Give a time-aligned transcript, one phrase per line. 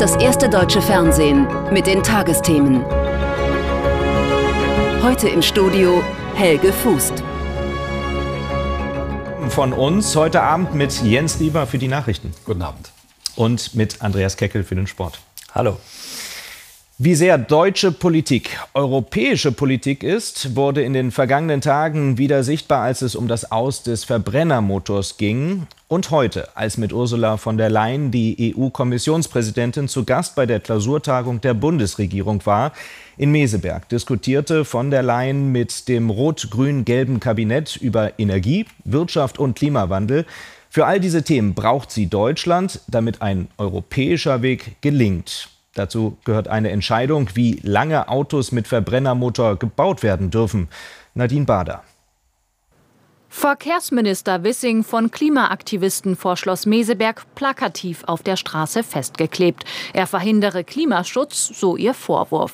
[0.00, 2.82] das erste deutsche Fernsehen mit den Tagesthemen.
[5.02, 6.02] Heute im Studio
[6.34, 7.22] Helge Fußt.
[9.50, 12.32] Von uns heute Abend mit Jens Lieber für die Nachrichten.
[12.46, 12.92] Guten Abend.
[13.36, 15.20] Und mit Andreas Keckel für den Sport.
[15.54, 15.76] Hallo.
[17.02, 23.00] Wie sehr deutsche Politik europäische Politik ist, wurde in den vergangenen Tagen wieder sichtbar, als
[23.00, 25.66] es um das Aus des Verbrennermotors ging.
[25.88, 31.40] Und heute, als mit Ursula von der Leyen die EU-Kommissionspräsidentin zu Gast bei der Klausurtagung
[31.40, 32.72] der Bundesregierung war,
[33.16, 40.26] in Meseberg diskutierte von der Leyen mit dem rot-grün-gelben Kabinett über Energie, Wirtschaft und Klimawandel.
[40.68, 45.48] Für all diese Themen braucht sie Deutschland, damit ein europäischer Weg gelingt.
[45.74, 50.68] Dazu gehört eine Entscheidung, wie lange Autos mit Verbrennermotor gebaut werden dürfen.
[51.14, 51.84] Nadine Bader.
[53.28, 59.64] Verkehrsminister Wissing von Klimaaktivisten vor Schloss Meseberg plakativ auf der Straße festgeklebt.
[59.92, 62.52] Er verhindere Klimaschutz, so ihr Vorwurf.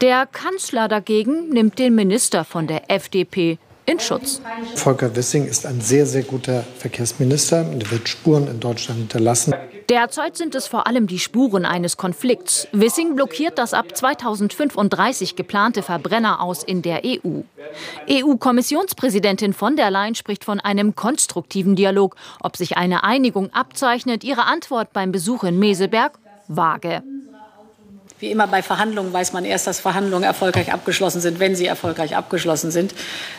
[0.00, 4.40] Der Kanzler dagegen nimmt den Minister von der FDP in Schutz.
[4.74, 9.54] Volker Wissing ist ein sehr, sehr guter Verkehrsminister und wird Spuren in Deutschland hinterlassen.
[9.88, 12.68] Derzeit sind es vor allem die Spuren eines Konflikts.
[12.72, 17.42] Wissing blockiert das ab 2035 geplante Verbrenner aus in der EU.
[18.08, 22.16] EU-Kommissionspräsidentin von der Leyen spricht von einem konstruktiven Dialog.
[22.40, 26.18] Ob sich eine Einigung abzeichnet, ihre Antwort beim Besuch in Meseberg
[26.48, 27.02] vage.
[28.20, 32.16] Wie immer bei Verhandlungen weiß man erst, dass Verhandlungen erfolgreich abgeschlossen sind, wenn sie erfolgreich
[32.16, 32.94] abgeschlossen sind.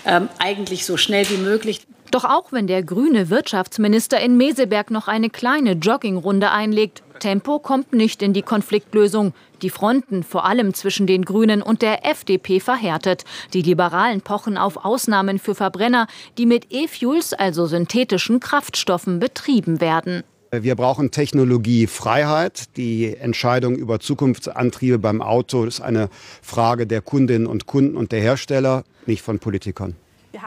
[0.05, 1.87] Ähm, eigentlich so schnell wie möglich.
[2.15, 7.91] Doch auch wenn der grüne Wirtschaftsminister in Meseberg noch eine kleine Joggingrunde einlegt, Tempo kommt
[7.91, 9.33] nicht in die Konfliktlösung.
[9.61, 13.25] Die Fronten, vor allem zwischen den Grünen und der FDP, verhärtet.
[13.53, 16.07] Die Liberalen pochen auf Ausnahmen für Verbrenner,
[16.37, 20.23] die mit E-Fuels, also synthetischen Kraftstoffen, betrieben werden.
[20.53, 22.77] Wir brauchen Technologiefreiheit.
[22.77, 26.07] Die Entscheidung über Zukunftsantriebe beim Auto ist eine
[26.41, 29.97] Frage der Kundinnen und Kunden und der Hersteller, nicht von Politikern.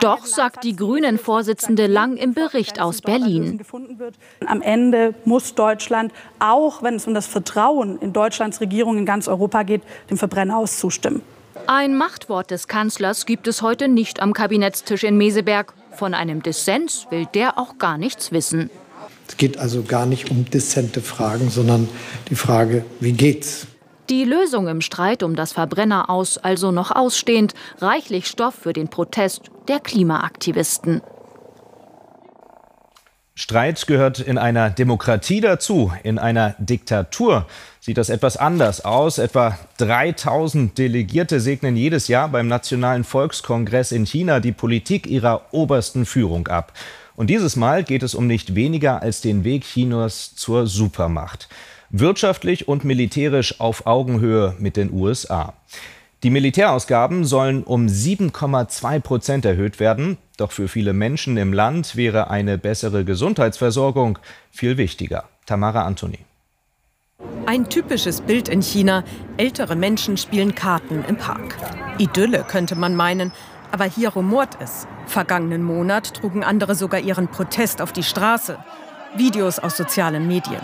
[0.01, 3.61] Doch, sagt die Grünen-Vorsitzende Lang im Bericht aus Berlin.
[4.47, 9.29] Am Ende muss Deutschland, auch wenn es um das Vertrauen in Deutschlands Regierung in ganz
[9.29, 11.23] Europa geht, dem Verbrenner aus zustimmen.
[11.67, 15.75] Ein Machtwort des Kanzlers gibt es heute nicht am Kabinettstisch in Meseberg.
[15.93, 18.71] Von einem Dissens will der auch gar nichts wissen.
[19.29, 21.89] Es geht also gar nicht um dissente Fragen, sondern
[22.31, 23.67] die Frage, wie geht's?
[24.11, 28.89] Die Lösung im Streit um das Verbrenner aus also noch ausstehend, reichlich Stoff für den
[28.89, 31.03] Protest der Klimaaktivisten.
[33.35, 35.93] Streit gehört in einer Demokratie dazu.
[36.03, 37.47] In einer Diktatur
[37.81, 39.19] sieht das etwas anders aus.
[39.19, 46.07] Etwa 3000 Delegierte segnen jedes Jahr beim Nationalen Volkskongress in China die Politik ihrer obersten
[46.07, 46.73] Führung ab.
[47.15, 51.49] Und dieses Mal geht es um nicht weniger als den Weg Chinas zur Supermacht.
[51.91, 55.55] Wirtschaftlich und militärisch auf Augenhöhe mit den USA.
[56.23, 60.19] Die Militärausgaben sollen um 7,2 Prozent erhöht werden.
[60.37, 64.19] Doch für viele Menschen im Land wäre eine bessere Gesundheitsversorgung
[64.51, 65.25] viel wichtiger.
[65.47, 66.19] Tamara Antoni.
[67.47, 69.03] Ein typisches Bild in China.
[69.39, 71.57] Ältere Menschen spielen Karten im Park.
[71.99, 73.33] Idylle könnte man meinen.
[73.71, 74.87] Aber hier rumort es.
[75.07, 78.59] Vergangenen Monat trugen andere sogar ihren Protest auf die Straße.
[79.17, 80.61] Videos aus sozialen Medien.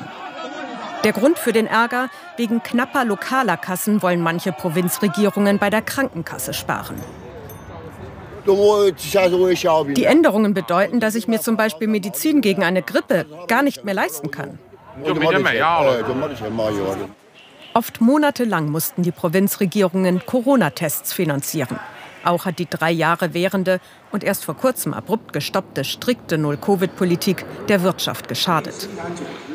[1.04, 2.08] Der Grund für den Ärger?
[2.38, 6.96] Wegen knapper lokaler Kassen wollen manche Provinzregierungen bei der Krankenkasse sparen.
[8.46, 13.94] Die Änderungen bedeuten, dass ich mir zum Beispiel Medizin gegen eine Grippe gar nicht mehr
[13.94, 14.58] leisten kann.
[17.74, 21.78] Oft monatelang mussten die Provinzregierungen Corona-Tests finanzieren.
[22.24, 23.80] Auch hat die drei Jahre währende
[24.10, 28.88] und erst vor kurzem abrupt gestoppte strikte Null-Covid-Politik der Wirtschaft geschadet.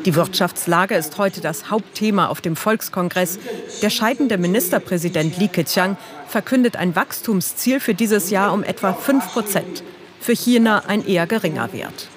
[0.04, 3.38] Die Wirtschaftslage ist heute das Hauptthema auf dem Volkskongress.
[3.82, 5.96] Der scheidende Ministerpräsident Li Keqiang
[6.26, 9.82] verkündet ein Wachstumsziel für dieses Jahr um etwa 5 Prozent.
[10.20, 12.08] Für China ein eher geringer Wert.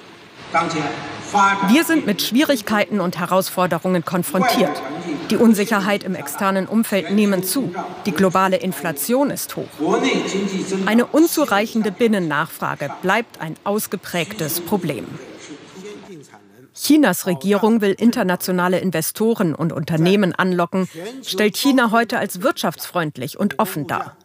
[1.68, 4.82] Wir sind mit Schwierigkeiten und Herausforderungen konfrontiert.
[5.34, 7.74] Die Unsicherheit im externen Umfeld nehmen zu.
[8.06, 9.68] Die globale Inflation ist hoch.
[10.86, 15.08] Eine unzureichende Binnennachfrage bleibt ein ausgeprägtes Problem.
[16.76, 20.88] Chinas Regierung will internationale Investoren und Unternehmen anlocken,
[21.24, 24.16] stellt China heute als wirtschaftsfreundlich und offen dar.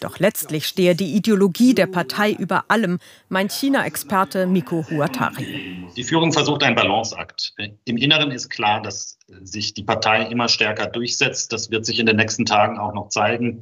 [0.00, 2.98] Doch letztlich stehe die Ideologie der Partei über allem,
[3.28, 5.88] meint China-Experte Miko Huatari.
[5.96, 7.54] Die Führung versucht einen Balanceakt.
[7.84, 11.52] Im Inneren ist klar, dass sich die Partei immer stärker durchsetzt.
[11.52, 13.60] Das wird sich in den nächsten Tagen auch noch zeigen.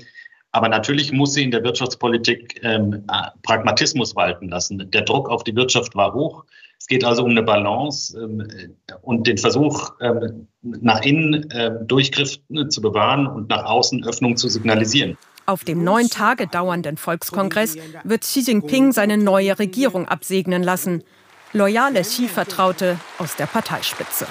[0.52, 3.04] Aber natürlich muss sie in der Wirtschaftspolitik ähm,
[3.42, 4.88] Pragmatismus walten lassen.
[4.90, 6.44] Der Druck auf die Wirtschaft war hoch.
[6.78, 8.46] Es geht also um eine Balance ähm,
[9.02, 14.36] und den Versuch, ähm, nach innen ähm, Durchgriff ne, zu bewahren und nach außen Öffnung
[14.36, 15.16] zu signalisieren.
[15.46, 21.02] Auf dem neun Tage dauernden Volkskongress wird Xi Jinping seine neue Regierung absegnen lassen.
[21.52, 24.26] Loyale Xi-Vertraute aus der Parteispitze.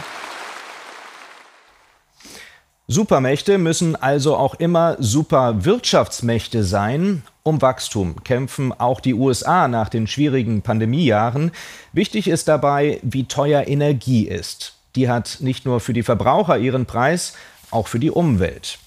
[2.87, 7.23] Supermächte müssen also auch immer Superwirtschaftsmächte sein.
[7.43, 11.51] Um Wachstum kämpfen auch die USA nach den schwierigen Pandemiejahren.
[11.93, 14.75] Wichtig ist dabei, wie teuer Energie ist.
[14.95, 17.33] Die hat nicht nur für die Verbraucher ihren Preis,
[17.71, 18.79] auch für die Umwelt.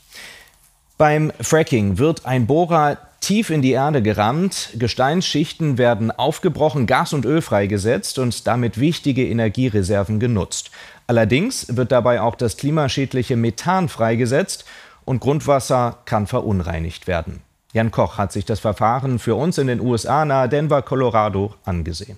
[0.99, 7.27] Beim Fracking wird ein Bohrer tief in die Erde gerammt, Gesteinsschichten werden aufgebrochen, Gas und
[7.27, 10.71] Öl freigesetzt und damit wichtige Energiereserven genutzt.
[11.07, 14.65] Allerdings wird dabei auch das klimaschädliche Methan freigesetzt
[15.05, 17.43] und Grundwasser kann verunreinigt werden.
[17.75, 22.17] Jan Koch hat sich das Verfahren für uns in den USA nahe Denver, Colorado angesehen.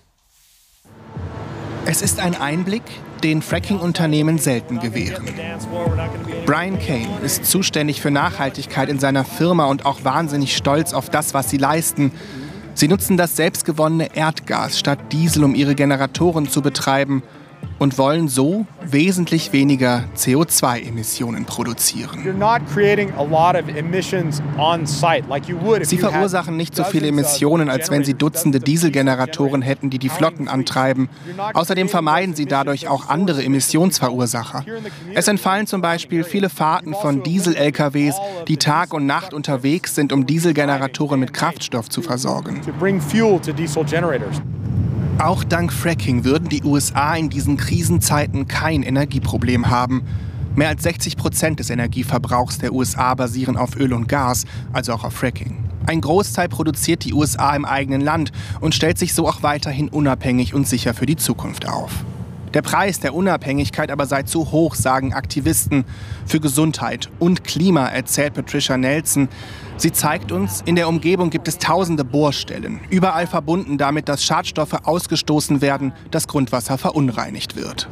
[1.84, 2.84] Es ist ein Einblick,
[3.24, 5.26] den Fracking-Unternehmen selten gewähren.
[6.46, 11.34] Brian Kane ist zuständig für Nachhaltigkeit in seiner Firma und auch wahnsinnig stolz auf das,
[11.34, 12.12] was sie leisten.
[12.74, 17.22] Sie nutzen das selbstgewonnene Erdgas statt Diesel, um ihre Generatoren zu betreiben
[17.78, 22.24] und wollen so wesentlich weniger CO2-Emissionen produzieren.
[25.82, 30.48] Sie verursachen nicht so viele Emissionen, als wenn sie Dutzende Dieselgeneratoren hätten, die die Flotten
[30.48, 31.08] antreiben.
[31.54, 34.64] Außerdem vermeiden sie dadurch auch andere Emissionsverursacher.
[35.14, 38.16] Es entfallen zum Beispiel viele Fahrten von Diesel-LKWs,
[38.48, 42.60] die Tag und Nacht unterwegs sind, um Dieselgeneratoren mit Kraftstoff zu versorgen.
[45.18, 50.02] Auch dank Fracking würden die USA in diesen Krisenzeiten kein Energieproblem haben.
[50.54, 55.02] Mehr als 60 Prozent des Energieverbrauchs der USA basieren auf Öl und Gas, also auch
[55.02, 55.56] auf Fracking.
[55.86, 58.30] Ein Großteil produziert die USA im eigenen Land
[58.60, 62.04] und stellt sich so auch weiterhin unabhängig und sicher für die Zukunft auf.
[62.54, 65.84] Der Preis der Unabhängigkeit aber sei zu hoch, sagen Aktivisten.
[66.26, 69.28] Für Gesundheit und Klima erzählt Patricia Nelson.
[69.76, 74.74] Sie zeigt uns, in der Umgebung gibt es tausende Bohrstellen, überall verbunden damit, dass Schadstoffe
[74.82, 77.88] ausgestoßen werden, das Grundwasser verunreinigt wird.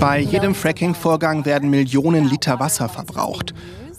[0.00, 3.52] Bei jedem Fracking-Vorgang werden Millionen Liter Wasser verbraucht.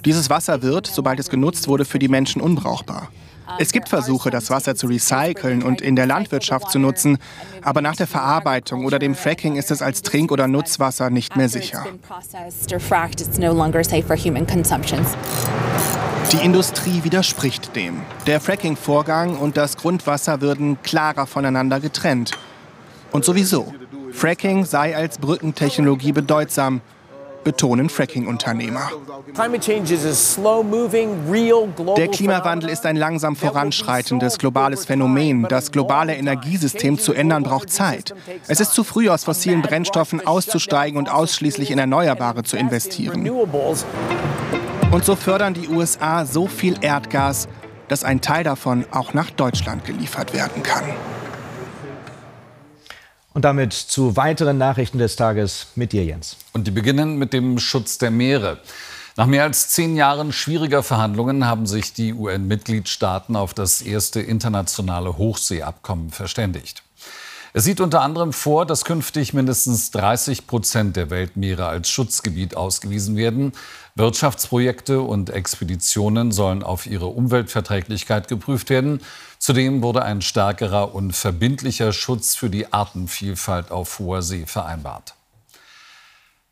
[0.03, 3.09] Dieses Wasser wird, sobald es genutzt wurde, für die Menschen unbrauchbar.
[3.57, 7.17] Es gibt Versuche, das Wasser zu recyceln und in der Landwirtschaft zu nutzen,
[7.61, 11.49] aber nach der Verarbeitung oder dem Fracking ist es als Trink- oder Nutzwasser nicht mehr
[11.49, 11.85] sicher.
[16.31, 18.01] Die Industrie widerspricht dem.
[18.25, 22.31] Der Fracking-Vorgang und das Grundwasser würden klarer voneinander getrennt.
[23.11, 23.73] Und sowieso,
[24.11, 26.81] Fracking sei als Brückentechnologie bedeutsam
[27.43, 28.91] betonen Fracking-Unternehmer.
[31.97, 35.47] Der Klimawandel ist ein langsam voranschreitendes globales Phänomen.
[35.49, 38.13] Das globale Energiesystem zu ändern braucht Zeit.
[38.47, 43.29] Es ist zu früh, aus fossilen Brennstoffen auszusteigen und ausschließlich in Erneuerbare zu investieren.
[44.91, 47.47] Und so fördern die USA so viel Erdgas,
[47.87, 50.83] dass ein Teil davon auch nach Deutschland geliefert werden kann.
[53.33, 56.35] Und damit zu weiteren Nachrichten des Tages mit dir, Jens.
[56.53, 58.59] Und die beginnen mit dem Schutz der Meere.
[59.15, 65.17] Nach mehr als zehn Jahren schwieriger Verhandlungen haben sich die UN-Mitgliedstaaten auf das erste internationale
[65.17, 66.83] Hochseeabkommen verständigt.
[67.53, 73.17] Es sieht unter anderem vor, dass künftig mindestens 30 Prozent der Weltmeere als Schutzgebiet ausgewiesen
[73.17, 73.51] werden.
[73.95, 79.01] Wirtschaftsprojekte und Expeditionen sollen auf ihre Umweltverträglichkeit geprüft werden.
[79.37, 85.15] Zudem wurde ein stärkerer und verbindlicher Schutz für die Artenvielfalt auf hoher See vereinbart.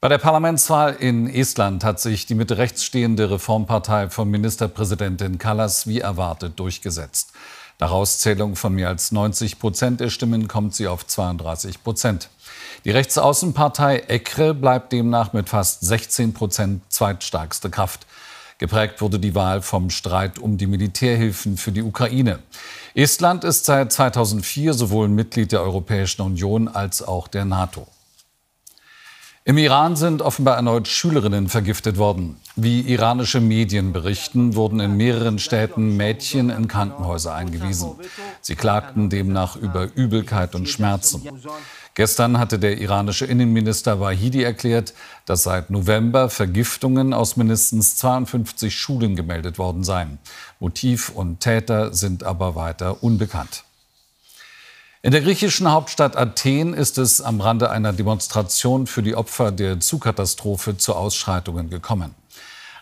[0.01, 5.87] Bei der Parlamentswahl in Estland hat sich die Mitte rechts stehende Reformpartei von Ministerpräsidentin Kallas
[5.87, 7.33] wie erwartet durchgesetzt.
[7.81, 12.29] Nach Auszählung von mehr als 90 Prozent der Stimmen kommt sie auf 32 Prozent.
[12.83, 18.05] Die Rechtsaußenpartei ECRE bleibt demnach mit fast 16 Prozent zweitstärkste Kraft.
[18.57, 22.39] Geprägt wurde die Wahl vom Streit um die Militärhilfen für die Ukraine.
[22.95, 27.87] Estland ist seit 2004 sowohl Mitglied der Europäischen Union als auch der NATO.
[29.49, 32.37] Im Iran sind offenbar erneut Schülerinnen vergiftet worden.
[32.55, 37.93] Wie iranische Medien berichten, wurden in mehreren Städten Mädchen in Krankenhäuser eingewiesen.
[38.41, 41.27] Sie klagten demnach über Übelkeit und Schmerzen.
[41.95, 44.93] Gestern hatte der iranische Innenminister Wahidi erklärt,
[45.25, 50.19] dass seit November Vergiftungen aus mindestens 52 Schulen gemeldet worden seien.
[50.59, 53.63] Motiv und Täter sind aber weiter unbekannt.
[55.01, 59.79] In der griechischen Hauptstadt Athen ist es am Rande einer Demonstration für die Opfer der
[59.79, 62.15] Zugkatastrophe zu Ausschreitungen gekommen.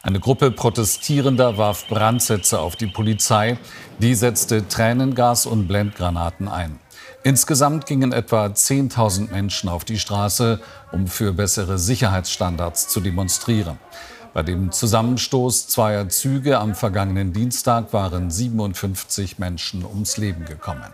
[0.01, 3.59] Eine Gruppe Protestierender warf Brandsätze auf die Polizei.
[4.00, 6.79] Die setzte Tränengas und Blendgranaten ein.
[7.24, 10.59] Insgesamt gingen etwa 10.000 Menschen auf die Straße,
[10.91, 13.77] um für bessere Sicherheitsstandards zu demonstrieren.
[14.33, 20.91] Bei dem Zusammenstoß zweier Züge am vergangenen Dienstag waren 57 Menschen ums Leben gekommen.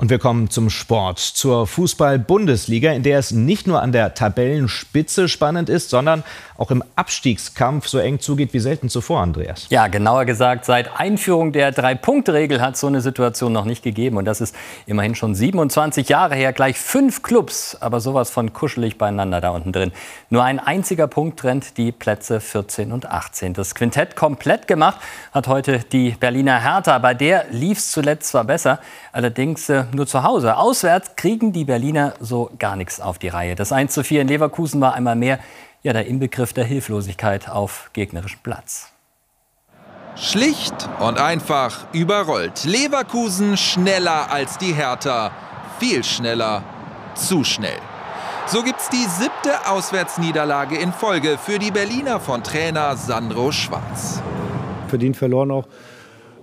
[0.00, 5.28] Und wir kommen zum Sport, zur Fußball-Bundesliga, in der es nicht nur an der Tabellenspitze
[5.28, 6.24] spannend ist, sondern
[6.60, 9.66] auch im Abstiegskampf so eng zugeht wie selten zuvor, Andreas.
[9.70, 14.18] Ja, genauer gesagt, seit Einführung der Drei-Punkte-Regel hat es so eine Situation noch nicht gegeben.
[14.18, 16.52] Und das ist immerhin schon 27 Jahre her.
[16.52, 19.90] Gleich fünf Clubs, aber sowas von kuschelig beieinander da unten drin.
[20.28, 23.54] Nur ein einziger Punkt trennt die Plätze 14 und 18.
[23.54, 25.00] Das Quintett komplett gemacht
[25.32, 26.98] hat heute die Berliner Hertha.
[26.98, 28.80] Bei der lief es zuletzt zwar besser,
[29.12, 30.58] allerdings äh, nur zu Hause.
[30.58, 33.54] Auswärts kriegen die Berliner so gar nichts auf die Reihe.
[33.54, 35.38] Das 1 zu 4 in Leverkusen war einmal mehr
[35.82, 38.92] ja, der Inbegriff der Hilflosigkeit auf gegnerischem Platz.
[40.16, 42.64] Schlicht und einfach überrollt.
[42.64, 45.30] Leverkusen schneller als die Hertha.
[45.78, 46.62] Viel schneller,
[47.14, 47.78] zu schnell.
[48.46, 54.20] So gibt's die siebte Auswärtsniederlage in Folge für die Berliner von Trainer Sandro Schwarz.
[54.88, 55.66] Verdient verloren auch,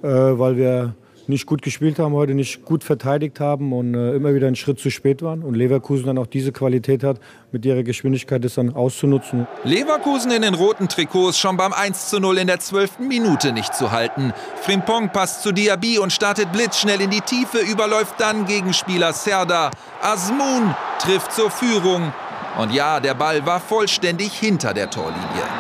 [0.02, 0.96] äh, weil wir
[1.30, 4.80] nicht gut gespielt haben heute, nicht gut verteidigt haben und äh, immer wieder einen Schritt
[4.80, 5.44] zu spät waren.
[5.44, 7.20] Und Leverkusen dann auch diese Qualität hat,
[7.52, 9.48] mit ihrer Geschwindigkeit das dann auszunutzen.
[9.64, 13.00] Leverkusen in den roten Trikots schon beim 1 zu 0 in der 12.
[13.00, 14.34] Minute nicht zu halten.
[14.62, 19.72] Frimpong passt zu Diaby und startet blitzschnell in die Tiefe, überläuft dann Gegenspieler Serda.
[20.02, 22.14] Asmun trifft zur Führung.
[22.58, 25.57] Und ja, der Ball war vollständig hinter der Torlinie.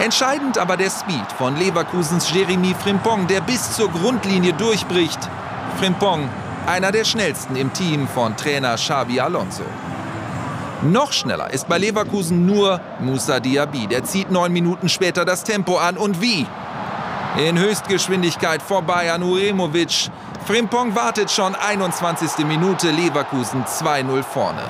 [0.00, 5.18] Entscheidend aber der Speed von Leverkusens Jeremy Frimpong, der bis zur Grundlinie durchbricht.
[5.78, 6.26] Frimpong,
[6.66, 9.64] einer der schnellsten im Team von Trainer Xavi Alonso.
[10.80, 13.88] Noch schneller ist bei Leverkusen nur Musa Diaby.
[13.88, 15.98] Der zieht neun Minuten später das Tempo an.
[15.98, 16.46] Und wie?
[17.36, 20.10] In Höchstgeschwindigkeit vorbei an Uremovic.
[20.46, 22.46] Frimpong wartet schon 21.
[22.46, 24.62] Minute, Leverkusen 2-0 vorne.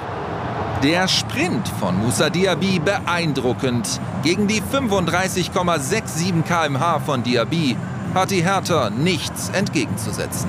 [0.83, 4.01] Der Sprint von Musa Diaby beeindruckend.
[4.23, 7.77] Gegen die 35,67 km/h von Diaby
[8.15, 10.49] hat die Hertha nichts entgegenzusetzen.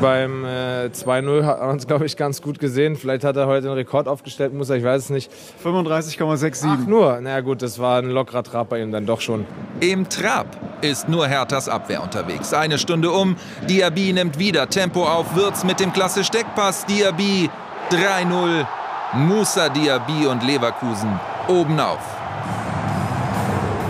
[0.00, 2.96] Beim äh, 2-0 hat man es, glaube ich, ganz gut gesehen.
[2.96, 5.30] Vielleicht hat er heute einen Rekord aufgestellt, muss er, ich weiß es nicht.
[5.62, 6.66] 35,67.
[6.66, 7.18] Ach, nur.
[7.20, 9.44] Na gut, das war ein lockerer Trab bei ihm dann doch schon.
[9.80, 10.46] Im Trab
[10.80, 12.54] ist nur Herthas Abwehr unterwegs.
[12.54, 13.36] Eine Stunde um.
[13.68, 15.36] Diaby nimmt wieder Tempo auf.
[15.36, 16.86] Wirtz mit dem klasse Steckpass.
[16.86, 17.50] Diaby
[17.90, 18.66] 3-0.
[19.12, 22.00] Musa Diaby und Leverkusen oben auf.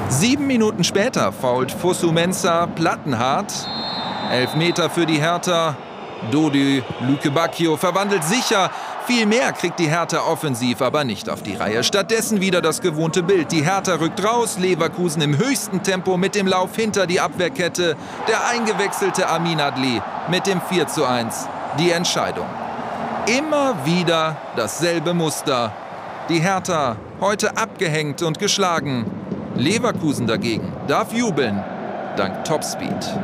[0.09, 3.53] Sieben Minuten später fault Fosumensa Plattenhardt.
[4.31, 5.75] Elf Meter für die Hertha.
[6.31, 8.71] Dodi Luke Bacchio verwandelt sicher.
[9.07, 11.83] Viel mehr kriegt die Hertha offensiv aber nicht auf die Reihe.
[11.83, 13.53] Stattdessen wieder das gewohnte Bild.
[13.53, 17.97] Die Hertha rückt raus, Leverkusen im höchsten Tempo mit dem Lauf hinter die Abwehrkette.
[18.29, 21.49] Der eingewechselte Amin Adli mit dem 4 zu 1.
[21.79, 22.47] Die Entscheidung.
[23.27, 25.73] Immer wieder dasselbe Muster.
[26.29, 29.05] Die Hertha heute abgehängt und geschlagen.
[29.57, 31.61] Leverkusen dagegen darf jubeln,
[32.17, 33.19] dank Topspeed.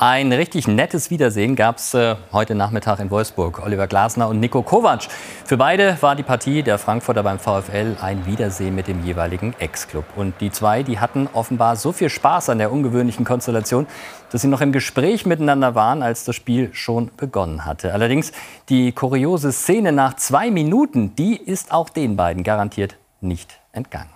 [0.00, 3.60] Ein richtig nettes Wiedersehen gab es äh, heute Nachmittag in Wolfsburg.
[3.60, 5.08] Oliver Glasner und Nico Kovac.
[5.44, 10.04] Für beide war die Partie der Frankfurter beim VfL ein Wiedersehen mit dem jeweiligen Ex-Club.
[10.14, 13.88] Und die zwei, die hatten offenbar so viel Spaß an der ungewöhnlichen Konstellation,
[14.30, 17.92] dass sie noch im Gespräch miteinander waren, als das Spiel schon begonnen hatte.
[17.92, 18.30] Allerdings
[18.68, 24.10] die kuriose Szene nach zwei Minuten, die ist auch den beiden garantiert nicht entgangen.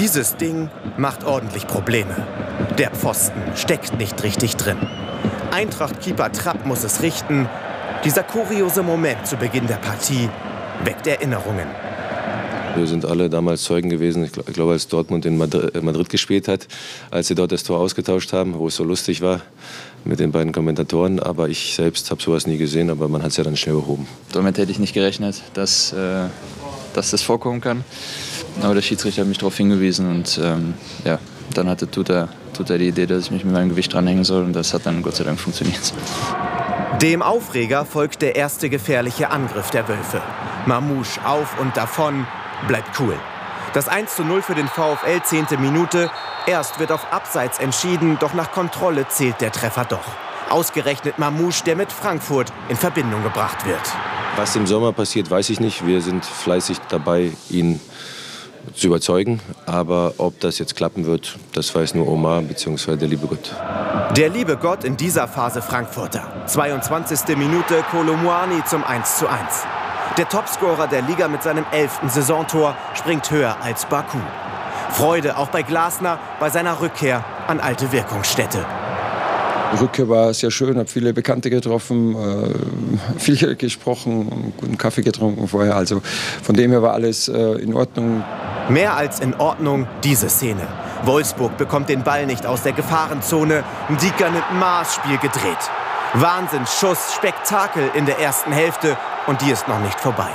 [0.00, 2.26] Dieses Ding macht ordentlich Probleme.
[2.78, 4.78] Der Pfosten steckt nicht richtig drin.
[5.50, 7.50] Eintracht-Keeper Trapp muss es richten.
[8.02, 10.30] Dieser kuriose Moment zu Beginn der Partie
[10.84, 11.66] weckt Erinnerungen.
[12.76, 16.66] Wir sind alle damals Zeugen gewesen, ich glaube, als Dortmund in äh, Madrid gespielt hat,
[17.10, 19.42] als sie dort das Tor ausgetauscht haben, wo es so lustig war
[20.06, 21.20] mit den beiden Kommentatoren.
[21.20, 24.08] Aber ich selbst habe sowas nie gesehen, aber man hat es ja dann schnell behoben.
[24.32, 26.28] Damit hätte ich nicht gerechnet, dass, äh,
[26.94, 27.84] dass das vorkommen kann.
[28.62, 31.18] Aber der Schiedsrichter hat mich darauf hingewiesen und ähm, ja,
[31.54, 34.52] dann hatte Tuta, Tuta die Idee, dass ich mich mit meinem Gewicht dranhängen soll und
[34.54, 35.92] das hat dann Gott sei Dank funktioniert.
[37.00, 40.20] Dem Aufreger folgt der erste gefährliche Angriff der Wölfe.
[40.66, 42.26] Mamouche auf und davon,
[42.68, 43.18] bleibt cool.
[43.72, 45.46] Das 1 zu 0 für den VfL, 10.
[45.60, 46.10] Minute.
[46.46, 50.04] Erst wird auf Abseits entschieden, doch nach Kontrolle zählt der Treffer doch.
[50.50, 53.80] Ausgerechnet Mamouche, der mit Frankfurt in Verbindung gebracht wird.
[54.36, 55.86] Was im Sommer passiert, weiß ich nicht.
[55.86, 58.19] Wir sind fleißig dabei, ihn zu
[58.82, 59.40] überzeugen.
[59.66, 62.96] Aber ob das jetzt klappen wird, das weiß nur Omar bzw.
[62.96, 63.54] der liebe Gott.
[64.16, 66.44] Der liebe Gott in dieser Phase Frankfurter.
[66.46, 67.36] 22.
[67.36, 69.38] Minute Kolomuani zum 1 zu 1.
[70.18, 74.18] Der Topscorer der Liga mit seinem elften Saisontor springt höher als Baku.
[74.90, 78.66] Freude auch bei Glasner bei seiner Rückkehr an alte Wirkungsstätte.
[79.72, 85.46] Die Rückkehr war sehr schön, habe viele Bekannte getroffen, äh, viel gesprochen, guten Kaffee getrunken
[85.46, 85.76] vorher.
[85.76, 86.02] Also
[86.42, 88.24] von dem her war alles äh, in Ordnung.
[88.70, 90.64] Mehr als in Ordnung diese Szene.
[91.02, 93.64] Wolfsburg bekommt den Ball nicht aus der Gefahrenzone.
[94.00, 95.58] Dieker nimmt Maßspiel gedreht.
[96.14, 98.96] Wahnsinnsschuss, Spektakel in der ersten Hälfte
[99.26, 100.30] und die ist noch nicht vorbei.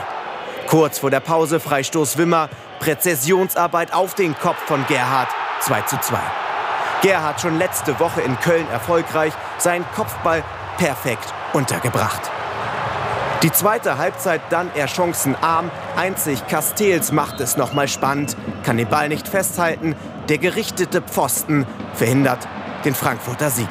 [0.68, 2.50] Kurz vor der Pause Freistoß Wimmer,
[2.80, 5.30] Präzisionsarbeit auf den Kopf von Gerhard
[5.62, 6.18] 2 zu 2.
[7.04, 10.44] Gerhard schon letzte Woche in Köln erfolgreich, seinen Kopfball
[10.78, 12.32] perfekt untergebracht.
[13.44, 15.70] Die zweite Halbzeit dann eher chancenarm.
[15.96, 19.96] Einzig Castells macht es nochmal spannend, kann den Ball nicht festhalten.
[20.30, 22.48] Der gerichtete Pfosten verhindert
[22.86, 23.70] den Frankfurter Sieg.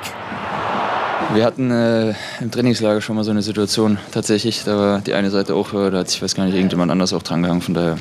[1.32, 4.62] Wir hatten äh, im Trainingslager schon mal so eine Situation tatsächlich.
[4.64, 7.22] Da war die eine Seite auch, da hat sich, weiß gar nicht, irgendjemand anders auch
[7.22, 7.62] dran gehangen.
[7.62, 7.96] Von daher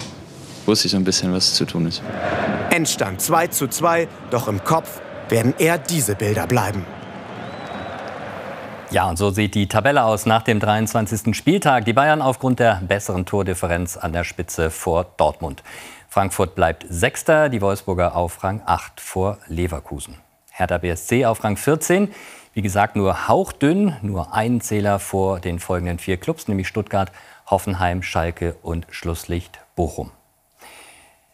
[0.66, 2.02] wusste ich so ein bisschen, was zu tun ist.
[2.70, 6.86] Endstand 2 zu 2, doch im Kopf werden eher diese Bilder bleiben.
[8.94, 11.36] Ja, und so sieht die Tabelle aus nach dem 23.
[11.36, 11.84] Spieltag.
[11.86, 15.64] Die Bayern aufgrund der besseren Tordifferenz an der Spitze vor Dortmund.
[16.10, 20.18] Frankfurt bleibt Sechster, die Wolfsburger auf Rang 8 vor Leverkusen.
[20.52, 22.14] Hertha BSC auf Rang 14.
[22.54, 27.12] Wie gesagt, nur hauchdünn, nur ein Zähler vor den folgenden vier Clubs, nämlich Stuttgart,
[27.48, 30.12] Hoffenheim, Schalke und Schlusslicht Bochum.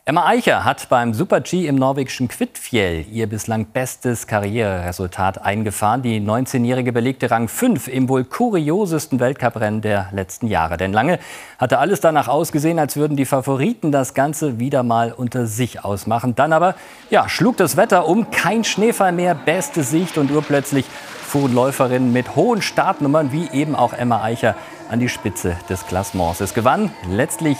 [0.09, 6.01] Emma Eicher hat beim Super-G im norwegischen Kvitfjell ihr bislang bestes Karriereresultat eingefahren.
[6.01, 10.77] Die 19-Jährige belegte Rang 5 im wohl kuriosesten Weltcuprennen der letzten Jahre.
[10.77, 11.19] Denn lange
[11.59, 16.33] hatte alles danach ausgesehen, als würden die Favoriten das Ganze wieder mal unter sich ausmachen.
[16.33, 16.73] Dann aber
[17.11, 20.87] ja, schlug das Wetter um, kein Schneefall mehr, beste Sicht und urplötzlich
[21.21, 24.55] fuhren Läuferinnen mit hohen Startnummern wie eben auch Emma Eicher
[24.89, 26.41] an die Spitze des Klassements.
[26.41, 27.59] Es gewann letztlich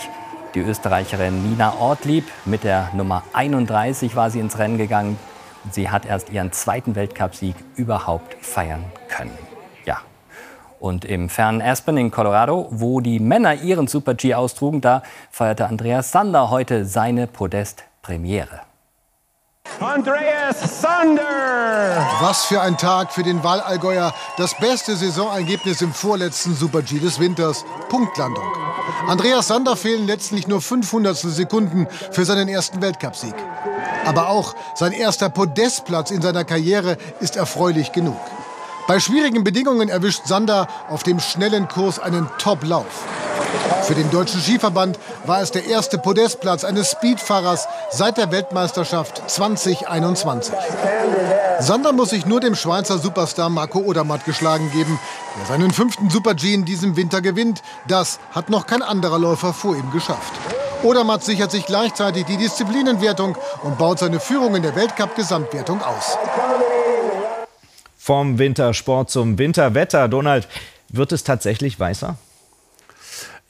[0.54, 5.18] die Österreicherin Nina Ortlieb mit der Nummer 31 war sie ins Rennen gegangen.
[5.70, 9.36] Sie hat erst ihren zweiten Weltcupsieg überhaupt feiern können.
[9.84, 9.98] Ja.
[10.78, 16.10] Und im fernen Aspen in Colorado, wo die Männer ihren Super-G austrugen, da feierte Andreas
[16.10, 18.60] Sander heute seine Podestpremiere.
[19.78, 22.06] Andreas Sander!
[22.20, 24.12] Was für ein Tag für den Wallallgäuer.
[24.36, 27.64] Das beste Saisonergebnis im vorletzten Super-G des Winters.
[27.88, 28.69] Punktlandung.
[29.10, 33.34] Andreas Sander fehlen letztlich nur 500 Sekunden für seinen ersten Weltcupsieg.
[34.04, 38.20] Aber auch sein erster Podestplatz in seiner Karriere ist erfreulich genug.
[38.86, 43.04] Bei schwierigen Bedingungen erwischt Sander auf dem schnellen Kurs einen Top-Lauf.
[43.82, 44.96] Für den Deutschen Skiverband
[45.26, 50.54] war es der erste Podestplatz eines Speedfahrers seit der Weltmeisterschaft 2021.
[51.60, 54.98] Sander muss sich nur dem Schweizer Superstar Marco Odermatt geschlagen geben,
[55.38, 57.62] der seinen fünften Super-G in diesem Winter gewinnt.
[57.86, 60.32] Das hat noch kein anderer Läufer vor ihm geschafft.
[60.82, 66.16] Odermatt sichert sich gleichzeitig die Disziplinenwertung und baut seine Führung in der Weltcup-Gesamtwertung aus.
[67.98, 70.08] Vom Wintersport zum Winterwetter.
[70.08, 70.48] Donald,
[70.88, 72.16] wird es tatsächlich weißer?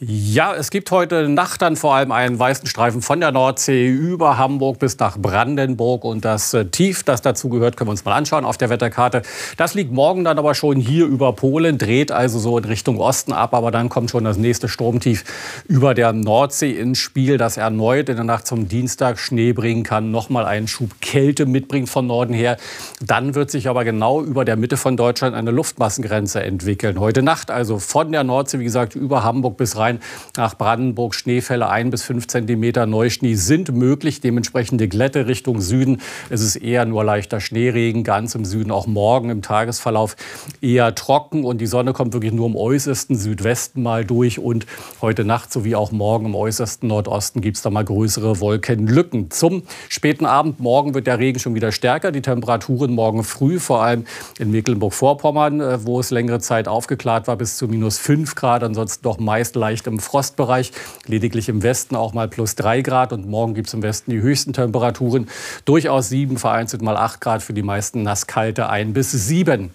[0.02, 4.38] Ja, es gibt heute Nacht dann vor allem einen weißen Streifen von der Nordsee über
[4.38, 6.04] Hamburg bis nach Brandenburg.
[6.04, 9.20] Und das äh, Tief, das dazu gehört, können wir uns mal anschauen auf der Wetterkarte.
[9.58, 13.34] Das liegt morgen dann aber schon hier über Polen, dreht also so in Richtung Osten
[13.34, 13.52] ab.
[13.52, 15.22] Aber dann kommt schon das nächste Sturmtief
[15.68, 20.10] über der Nordsee ins Spiel, das erneut in der Nacht zum Dienstag Schnee bringen kann,
[20.10, 22.56] nochmal einen Schub Kälte mitbringt von Norden her.
[23.04, 26.98] Dann wird sich aber genau über der Mitte von Deutschland eine Luftmassengrenze entwickeln.
[26.98, 30.00] Heute Nacht also von der Nordsee, wie gesagt, über Hamburg bis rein rein
[30.36, 31.14] nach Brandenburg.
[31.14, 34.20] Schneefälle ein bis fünf Zentimeter Neuschnee sind möglich.
[34.20, 36.00] Dementsprechende Glätte Richtung Süden.
[36.30, 38.04] Es ist eher nur leichter Schneeregen.
[38.04, 40.16] Ganz im Süden auch morgen im Tagesverlauf
[40.60, 41.44] eher trocken.
[41.44, 44.38] Und die Sonne kommt wirklich nur im äußersten Südwesten mal durch.
[44.38, 44.66] Und
[45.00, 49.30] heute Nacht sowie auch morgen im äußersten Nordosten gibt es da mal größere Wolkenlücken.
[49.30, 52.12] Zum späten Abend morgen wird der Regen schon wieder stärker.
[52.12, 54.04] Die Temperaturen morgen früh, vor allem
[54.38, 58.62] in Mecklenburg-Vorpommern, wo es längere Zeit aufgeklärt war, bis zu minus 5 Grad.
[58.62, 60.72] Ansonsten doch meist leicht leicht im Frostbereich,
[61.06, 63.12] lediglich im Westen auch mal plus 3 Grad.
[63.12, 65.28] Und morgen gibt es im Westen die höchsten Temperaturen,
[65.64, 69.70] durchaus 7, vereinzelt mal 8 Grad, für die meisten nasskalte 1 bis 7.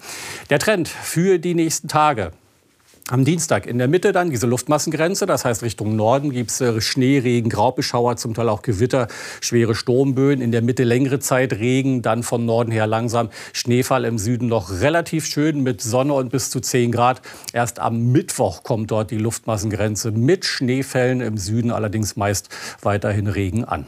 [0.50, 2.32] Der Trend für die nächsten Tage.
[3.08, 6.82] Am Dienstag in der Mitte dann diese Luftmassengrenze, das heißt Richtung Norden gibt es äh,
[6.82, 9.08] Schnee, Regen, Graubeschauer, zum Teil auch Gewitter,
[9.42, 10.42] schwere Sturmböen.
[10.42, 14.72] In der Mitte längere Zeit Regen, dann von Norden her langsam Schneefall im Süden noch
[14.82, 17.22] relativ schön mit Sonne und bis zu 10 Grad.
[17.54, 22.50] Erst am Mittwoch kommt dort die Luftmassengrenze mit Schneefällen im Süden, allerdings meist
[22.82, 23.86] weiterhin Regen an.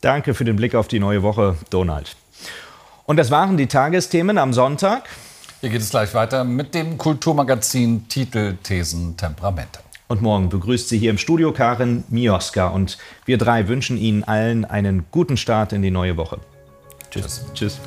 [0.00, 2.16] Danke für den Blick auf die neue Woche, Donald.
[3.04, 5.06] Und das waren die Tagesthemen am Sonntag.
[5.66, 9.80] Hier geht es gleich weiter mit dem Kulturmagazin Titel, Thesen, Temperamente.
[10.06, 12.68] Und morgen begrüßt sie hier im Studio Karin Mioska.
[12.68, 16.38] Und wir drei wünschen Ihnen allen einen guten Start in die neue Woche.
[17.10, 17.46] Tschüss.
[17.52, 17.80] Tschüss.